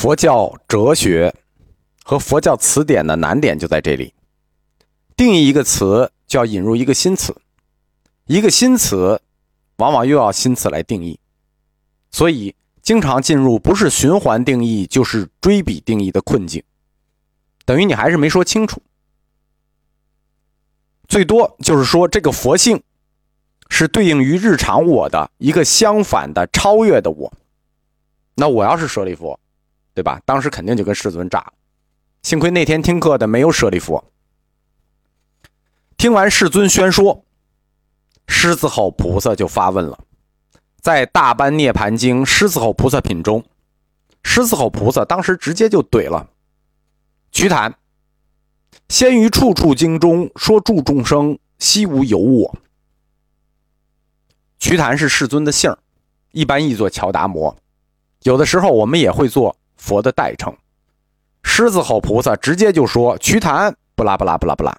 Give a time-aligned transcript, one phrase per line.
[0.00, 1.34] 佛教哲学
[2.02, 4.14] 和佛教词典的难点就在这里。
[5.14, 7.36] 定义一个词，就要引入一个新词，
[8.24, 9.20] 一个新词，
[9.76, 11.20] 往往又要新词来定义，
[12.10, 16.62] 所以经常进入不是循环定义就是追比定义的困境，
[17.66, 18.80] 等于你还是没说清楚。
[21.08, 22.82] 最多就是说这个佛性
[23.68, 27.30] 是对应于日常我的一个相反的超越的我。
[28.36, 29.38] 那我要是舍利佛，
[30.00, 30.18] 对吧？
[30.24, 31.52] 当时肯定就跟世尊炸了。
[32.22, 34.02] 幸亏那天听课的没有舍利佛。
[35.98, 37.22] 听完世尊宣说，
[38.26, 39.98] 狮子吼菩萨就发问了。
[40.80, 43.44] 在《大般涅盘经·狮子吼菩萨品》中，
[44.22, 46.30] 狮子吼菩萨当时直接就怼了
[47.30, 47.74] ：“瞿昙，
[48.88, 52.58] 先于处处经中说诸众生悉无有我。”
[54.58, 55.76] 瞿昙是世尊的姓
[56.32, 57.54] 一般译作乔达摩。
[58.24, 60.54] 有的时候我们也会做佛的代称，
[61.42, 64.78] 狮子吼菩萨直接就说瞿昙不拉不拉不拉不拉，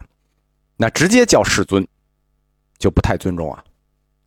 [0.78, 1.86] 那直接叫世尊，
[2.78, 3.64] 就不太尊重啊。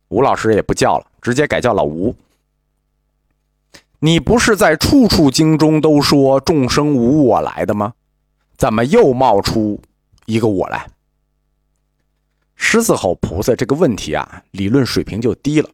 [0.09, 2.13] 吴老师也不叫了，直接改叫老吴。
[3.99, 7.93] 你不是在处处经中都说众生无我来的吗？
[8.57, 9.81] 怎么又冒出
[10.25, 10.87] 一个我来？
[12.55, 15.69] 狮子吼菩萨这个问题啊，理论水平就低了，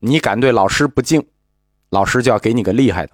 [0.00, 1.24] 你敢对老师不敬？
[1.90, 3.12] 老师就要给你个厉害的，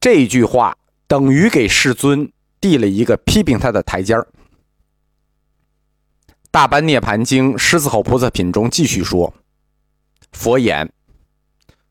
[0.00, 2.30] 这句话等于给世尊
[2.60, 4.28] 递了一个批评他的台阶儿。
[6.50, 9.34] 《大般涅盘经·狮子吼菩萨品》中继续说
[10.32, 10.90] ：“佛言，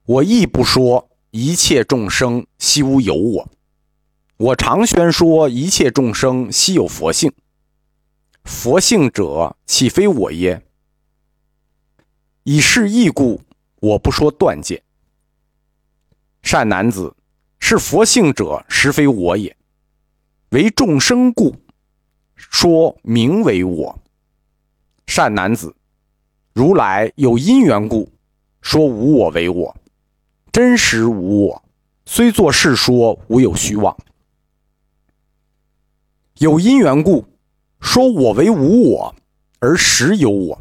[0.05, 3.49] 我亦不说一切众生悉无有我，
[4.37, 7.31] 我常宣说一切众生悉有佛性。
[8.43, 10.63] 佛性者，岂非我耶？
[12.43, 13.41] 以是义故，
[13.81, 14.81] 我不说断见。”
[16.41, 17.15] 善男子，
[17.67, 19.57] 是佛性者，实非我也。
[20.49, 21.55] 为众生故，
[22.35, 23.99] 说名为我。
[25.07, 25.75] 善男子，
[26.53, 28.07] 如来有因缘故，
[28.61, 29.75] 说无我为我，
[30.51, 31.63] 真实无我，
[32.05, 33.97] 虽作是说，无有虚妄。
[36.37, 37.25] 有因缘故，
[37.79, 39.15] 说我为无我，
[39.57, 40.55] 而实有我；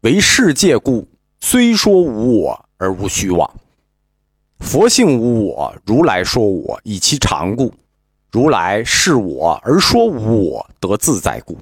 [0.00, 1.06] 为世界故，
[1.40, 3.54] 虽说无我，而无虚妄。
[4.62, 7.70] 佛性无我，如来说我以其常故；
[8.30, 11.58] 如来是我而说无我，得自在故。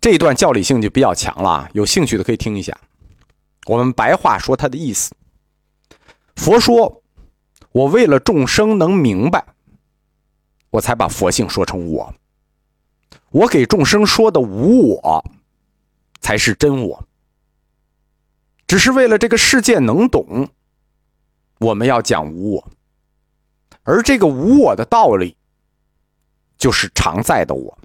[0.00, 2.76] 这一段教理性就比较强了啊，有兴趣的可以听一下。
[3.66, 5.12] 我们白话说它的意思：
[6.34, 7.02] 佛说，
[7.70, 9.44] 我为了众生能明白，
[10.70, 12.14] 我才把佛性说成我。
[13.30, 15.24] 我给众生说的无我，
[16.20, 17.06] 才是真我。
[18.66, 20.48] 只是为了这个世界能懂，
[21.58, 22.72] 我们要讲无我，
[23.82, 25.36] 而这个无我的道理，
[26.56, 27.78] 就是常在的我。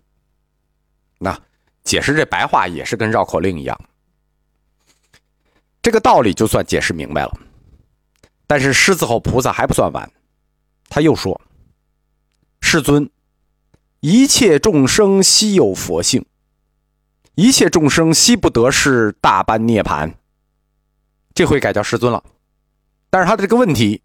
[1.18, 1.38] 那
[1.84, 3.79] 解释这白话也是跟绕口令一样，
[5.81, 7.39] 这个道理就算解释明白了。
[8.47, 10.12] 但是狮子吼菩萨还不算完，
[10.88, 11.39] 他又说
[12.62, 13.09] ：“世尊，
[14.00, 16.25] 一切众生悉有佛性，
[17.35, 20.16] 一切众生悉不得是大般涅盘。”
[21.39, 22.22] 这回改叫师尊了，
[23.09, 24.01] 但是他的这个问题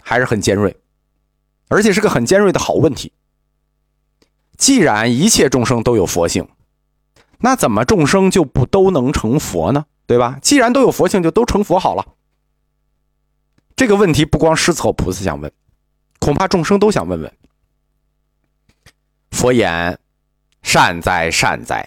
[0.00, 0.74] 还是很尖锐，
[1.68, 3.12] 而且是个很尖锐的好问题。
[4.56, 6.48] 既然一切众生都有佛性，
[7.40, 9.84] 那怎么众生就不都能成佛呢？
[10.06, 10.38] 对吧？
[10.40, 12.06] 既然都有佛性，就都成佛好了。
[13.76, 15.52] 这个问题不光师子吼菩萨想问，
[16.18, 17.30] 恐怕众生都想问问。
[19.32, 19.98] 佛言
[20.64, 21.86] ：“善哉，善哉！”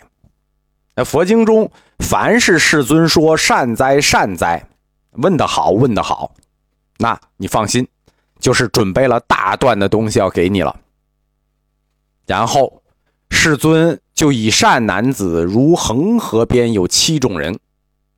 [0.96, 4.64] 那佛经中凡是世尊说“善哉，善哉”。
[5.12, 6.34] 问的好，问的好，
[6.98, 7.88] 那你放心，
[8.40, 10.80] 就是准备了大段的东西要给你了。
[12.26, 12.82] 然后
[13.30, 17.60] 世尊就以善男子如恒河边有七种人，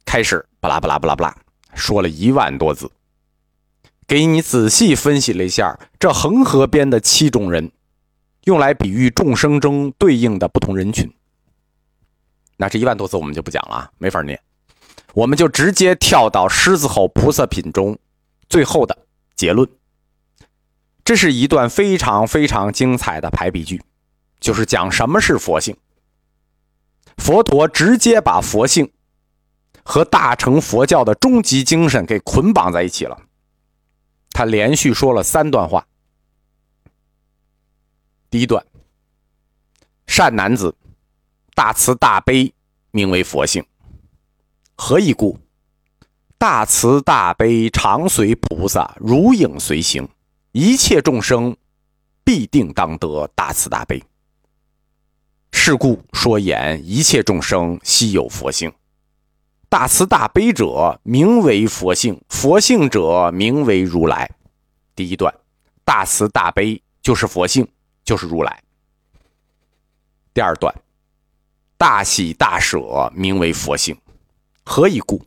[0.05, 1.37] 开始巴拉巴拉巴拉巴拉
[1.73, 2.91] 说了一万多字，
[4.05, 7.71] 给你仔细分析了一下这恒河边的七种人，
[8.43, 11.11] 用来比喻众生中对应的不同人群。
[12.57, 14.39] 那这一万多字我们就不讲了，没法念。
[15.13, 17.97] 我们就直接跳到狮子吼菩萨品中
[18.49, 19.05] 最后的
[19.35, 19.69] 结论。
[21.05, 23.81] 这是一段非常非常精彩的排比句，
[24.39, 25.77] 就是讲什么是佛性。
[27.17, 28.91] 佛陀直接把佛性
[29.83, 33.21] 和大乘佛教的终极精神给捆绑在一起了。
[34.31, 35.85] 他连续说了三段话。
[38.31, 38.65] 第一段，
[40.07, 40.75] 善男子，
[41.53, 42.51] 大慈大悲，
[42.89, 43.63] 名为佛性。
[44.75, 45.39] 何以故？
[46.37, 50.07] 大慈大悲常随菩萨，如影随形，
[50.51, 51.55] 一切众生
[52.23, 54.03] 必定当得大慈大悲。
[55.51, 58.73] 是故说言一切众生悉有佛性，
[59.69, 64.29] 大慈大悲者名为佛性，佛性者名为如来。
[64.95, 65.33] 第一段，
[65.85, 67.65] 大慈大悲就是佛性，
[68.03, 68.61] 就是如来。
[70.33, 70.73] 第二段，
[71.77, 73.95] 大喜大舍名为佛性，
[74.63, 75.21] 何以故？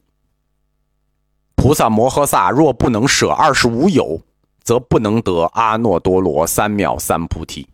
[1.55, 4.21] 菩萨摩诃萨若不能舍二十五有，
[4.63, 7.69] 则不能得阿耨多罗三藐三菩提。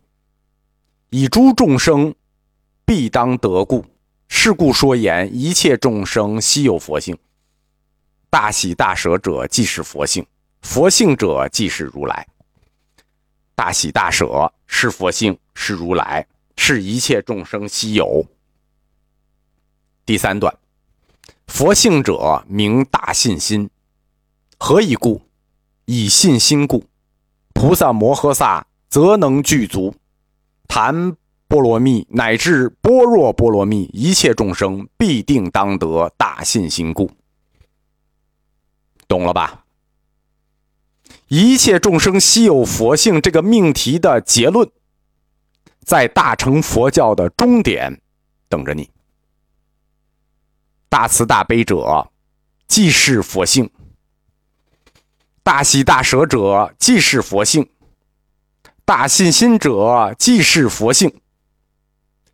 [1.10, 2.14] 以诸众生
[2.86, 3.84] 必当得故，
[4.28, 7.16] 是故说言一切众生悉有佛性。
[8.30, 10.26] 大喜大舍者即是佛性，
[10.62, 12.26] 佛性者即是如来。
[13.54, 16.26] 大喜大舍是佛性，是如来，
[16.56, 18.24] 是一切众生悉有。
[20.06, 20.52] 第三段，
[21.52, 23.68] 佛性者名大信心。
[24.58, 25.20] 何以故？
[25.84, 26.86] 以信心故，
[27.52, 29.94] 菩萨摩诃萨则能具足，
[30.66, 31.14] 谈
[31.48, 37.10] 波罗蜜乃至般若波罗蜜，一切众生必定当得大信心故。
[39.06, 39.66] 懂了吧？
[41.28, 44.66] 一切众生悉有佛性这个命题的结论，
[45.84, 48.00] 在大乘佛教的终点
[48.48, 48.88] 等着你。
[50.92, 52.12] 大慈大悲者，
[52.68, 53.70] 即是佛性。
[55.42, 57.66] 大喜大舍者即是佛性，
[58.84, 61.10] 大信心者即是佛性，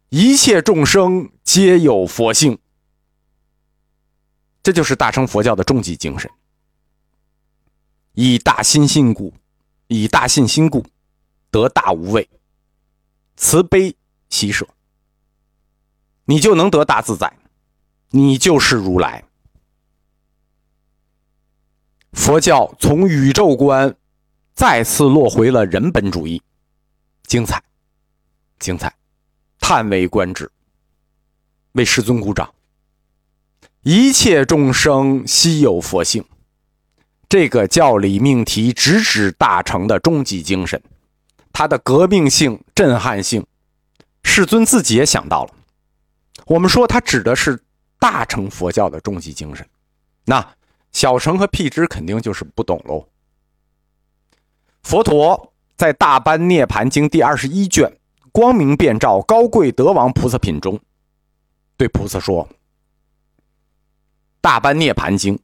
[0.09, 2.59] 一切众生皆有佛性，
[4.61, 6.29] 这就是大乘佛教的终极精神。
[8.15, 9.33] 以大心心故，
[9.87, 10.85] 以大信心故，
[11.53, 12.29] 得大无畏，
[13.37, 13.95] 慈悲
[14.31, 14.67] 喜舍，
[16.25, 17.33] 你就能得大自在，
[18.11, 19.25] 你就是如来。
[22.13, 23.95] 佛教从宇宙观
[24.55, 26.43] 再次落回了人本主义，
[27.25, 27.63] 精彩，
[28.59, 28.93] 精彩，
[29.61, 30.51] 叹为观止。
[31.73, 32.53] 为师尊鼓掌。
[33.83, 36.25] 一切众生悉有佛性，
[37.29, 40.83] 这个教理命题直指大乘的终极精神，
[41.53, 43.47] 它的革命性、震撼性，
[44.25, 45.55] 世尊自己也想到了。
[46.47, 47.63] 我们说，它指的是
[47.99, 49.69] 大乘佛教的终极精神，
[50.25, 50.55] 那。
[50.91, 53.07] 小乘和辟支肯定就是不懂喽。
[54.83, 57.93] 佛陀在《大般涅盘经》第二十一卷
[58.33, 60.81] “光明遍照高贵德王菩萨品”中，
[61.77, 62.49] 对菩萨说
[64.41, 65.39] ：“大般涅盘经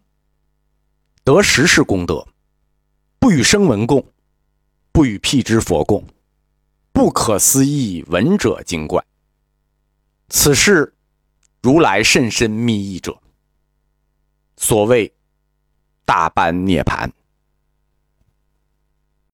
[1.22, 2.26] 得十世功德，
[3.18, 4.04] 不与声闻共，
[4.92, 6.02] 不与辟支佛共，
[6.90, 9.04] 不可思议闻者精怪。
[10.30, 10.94] 此事
[11.64, 13.19] 如来甚深密意者，
[14.58, 15.11] 所谓。”
[16.05, 17.11] 大般涅盘。